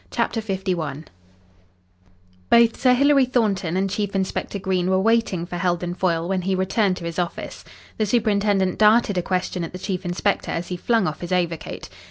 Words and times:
CHAPTER 0.09 0.41
LI 0.67 1.03
Both 2.49 2.75
Sir 2.75 2.95
Hilary 2.95 3.25
Thornton 3.25 3.77
and 3.77 3.87
Chief 3.87 4.15
Inspector 4.15 4.57
Green 4.57 4.89
were 4.89 4.99
waiting 4.99 5.45
for 5.45 5.57
Heldon 5.57 5.93
Foyle 5.93 6.27
when 6.27 6.41
he 6.41 6.55
returned 6.55 6.97
to 6.97 7.03
his 7.05 7.19
office. 7.19 7.63
The 7.99 8.07
superintendent 8.07 8.79
darted 8.79 9.19
a 9.19 9.21
question 9.21 9.63
at 9.63 9.73
the 9.73 9.77
chief 9.77 10.03
inspector 10.03 10.49
as 10.49 10.69
he 10.69 10.75
flung 10.75 11.05
off 11.05 11.21
his 11.21 11.31
overcoat. 11.31 11.87